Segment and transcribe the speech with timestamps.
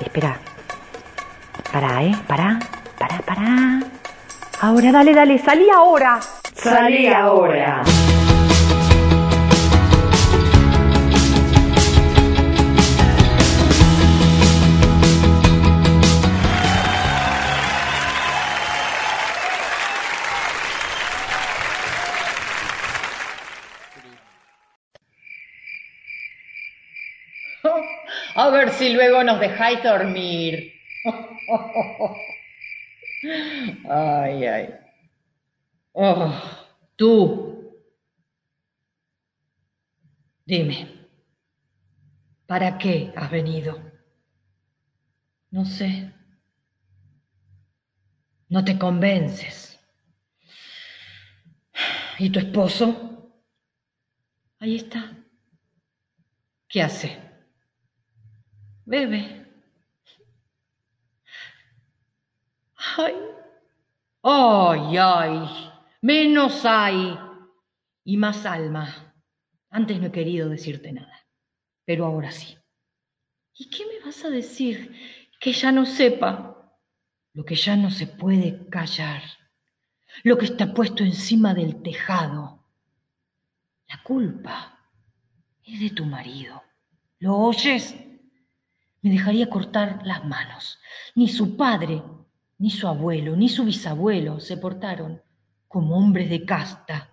[0.00, 0.36] Espera.
[1.72, 2.14] Pará, ¿eh?
[2.26, 2.58] Pará,
[2.98, 3.80] pará, pará.
[4.60, 6.18] Ahora, dale, dale, salí ahora.
[6.54, 7.82] Salí ahora.
[28.40, 30.72] A ver si luego nos dejáis dormir.
[33.86, 34.74] Ay, ay.
[35.92, 36.32] Oh,
[36.96, 37.84] tú.
[40.46, 40.88] Dime,
[42.46, 43.78] ¿para qué has venido?
[45.50, 46.10] No sé.
[48.48, 49.78] No te convences.
[52.18, 53.34] ¿Y tu esposo?
[54.58, 55.14] Ahí está.
[56.66, 57.29] ¿Qué hace?
[58.90, 59.46] Bebe.
[62.96, 63.14] Ay,
[64.24, 67.16] ay, ay, menos hay
[68.02, 69.14] y más alma.
[69.70, 71.24] Antes no he querido decirte nada,
[71.84, 72.58] pero ahora sí.
[73.54, 74.92] ¿Y qué me vas a decir?
[75.38, 76.76] Que ya no sepa
[77.32, 79.22] lo que ya no se puede callar,
[80.24, 82.66] lo que está puesto encima del tejado.
[83.86, 84.80] La culpa
[85.62, 86.60] es de tu marido.
[87.20, 87.94] ¿Lo oyes?
[89.02, 90.78] Me dejaría cortar las manos.
[91.14, 92.02] Ni su padre
[92.60, 95.22] ni su abuelo, ni su bisabuelo se portaron
[95.66, 97.10] como hombres de casta.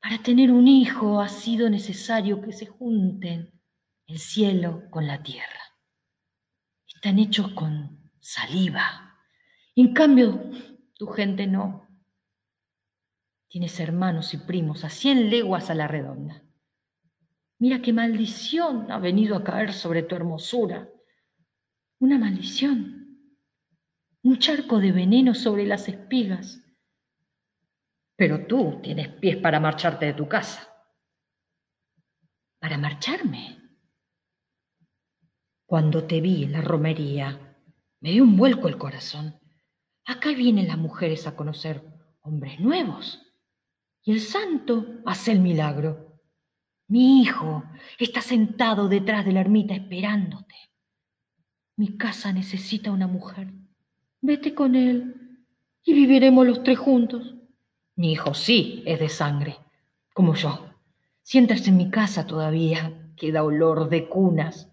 [0.00, 3.52] Para tener un hijo ha sido necesario que se junten
[4.08, 5.60] el cielo con la tierra.
[6.92, 9.16] Están hechos con saliva.
[9.76, 10.50] En cambio,
[10.94, 11.86] tu gente no.
[13.46, 16.42] Tienes hermanos y primos a cien leguas a la redonda.
[17.62, 20.88] Mira qué maldición ha venido a caer sobre tu hermosura.
[22.00, 23.02] Una maldición
[24.24, 26.60] un charco de veneno sobre las espigas.
[28.16, 30.68] Pero tú tienes pies para marcharte de tu casa.
[32.58, 33.58] ¿Para marcharme?
[35.64, 37.56] Cuando te vi en la romería,
[38.00, 39.40] me dio un vuelco el corazón.
[40.04, 41.80] Acá vienen las mujeres a conocer
[42.22, 43.24] hombres nuevos.
[44.02, 46.11] Y el santo hace el milagro.
[46.92, 47.64] Mi hijo
[47.98, 50.54] está sentado detrás de la ermita esperándote.
[51.74, 53.48] Mi casa necesita una mujer.
[54.20, 55.40] Vete con él
[55.82, 57.34] y viviremos los tres juntos.
[57.96, 59.56] Mi hijo sí es de sangre,
[60.12, 60.66] como yo.
[61.22, 64.70] Siéntase en mi casa todavía, queda olor de cunas.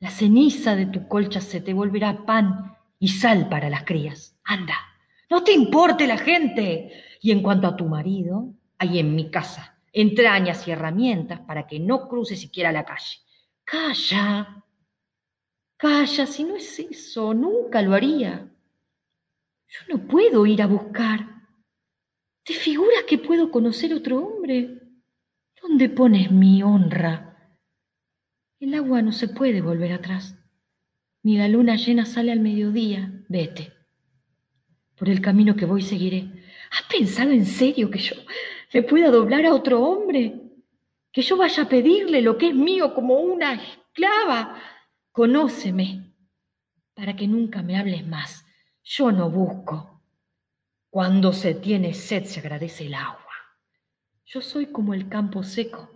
[0.00, 4.36] La ceniza de tu colcha se te volverá pan y sal para las crías.
[4.44, 4.76] Anda,
[5.30, 6.92] no te importe la gente.
[7.22, 11.80] Y en cuanto a tu marido, hay en mi casa entrañas y herramientas para que
[11.80, 13.16] no cruce siquiera la calle.
[13.64, 14.62] Calla,
[15.78, 18.50] Calla, si no es eso, nunca lo haría.
[19.68, 21.26] Yo no puedo ir a buscar.
[22.44, 24.80] ¿Te figuras que puedo conocer otro hombre?
[25.60, 27.58] ¿Dónde pones mi honra?
[28.58, 30.38] El agua no se puede volver atrás.
[31.22, 33.24] Ni la luna llena sale al mediodía.
[33.28, 33.72] Vete.
[34.96, 36.30] Por el camino que voy seguiré.
[36.70, 38.14] ¿Has pensado en serio que yo
[38.76, 40.38] me pueda doblar a otro hombre?
[41.10, 44.60] ¿Que yo vaya a pedirle lo que es mío como una esclava?
[45.12, 46.12] Conóceme
[46.92, 48.44] para que nunca me hables más.
[48.84, 50.02] Yo no busco.
[50.90, 53.32] Cuando se tiene sed se agradece el agua.
[54.26, 55.88] Yo soy como el campo seco,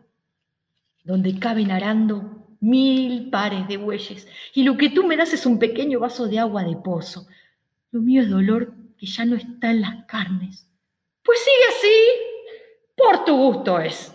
[1.05, 5.59] donde caben arando mil pares de bueyes, y lo que tú me das es un
[5.59, 7.27] pequeño vaso de agua de pozo.
[7.91, 10.67] Lo mío es dolor que ya no está en las carnes.
[11.23, 12.30] Pues sigue así,
[13.01, 14.13] por tu gusto es.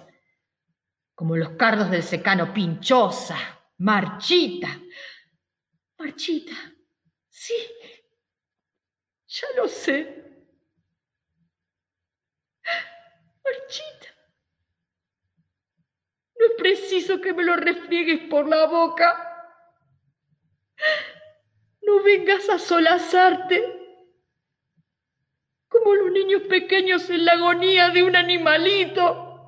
[1.15, 3.37] Como los cardos del secano pinchosa,
[3.77, 4.79] Marchita.
[5.97, 6.55] Marchita.
[7.29, 7.55] Sí.
[9.27, 10.23] Ya lo sé.
[13.43, 14.07] Marchita.
[16.37, 19.31] No es preciso que me lo refriegues por la boca.
[21.81, 23.84] No vengas a solazarte
[25.85, 29.47] como los niños pequeños en la agonía de un animalito.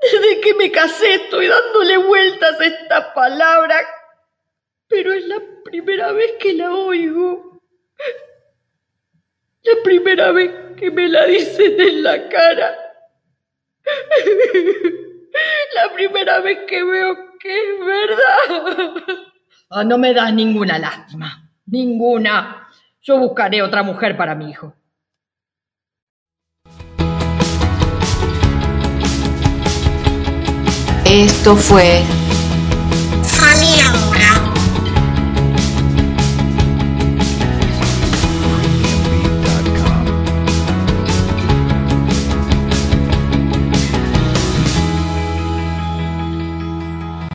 [0.00, 3.76] Desde que me casé estoy dándole vueltas a esta palabra,
[4.88, 7.60] pero es la primera vez que la oigo.
[9.64, 12.74] La primera vez que me la dicen en la cara.
[15.74, 19.04] La primera vez que veo que es verdad.
[19.68, 22.69] Ah, no me das ninguna lástima, ninguna.
[23.02, 24.74] Yo buscaré otra mujer para mi hijo.
[31.06, 32.02] Esto fue.